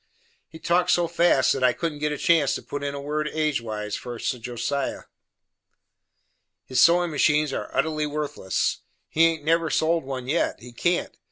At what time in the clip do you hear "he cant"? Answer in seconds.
10.59-11.17